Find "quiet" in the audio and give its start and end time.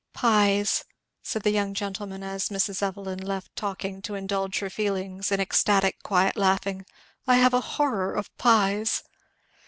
6.01-6.35